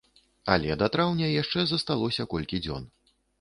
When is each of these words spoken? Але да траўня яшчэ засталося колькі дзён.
Але 0.53 0.77
да 0.81 0.87
траўня 0.95 1.27
яшчэ 1.41 1.67
засталося 1.73 2.27
колькі 2.33 2.63
дзён. 2.65 2.83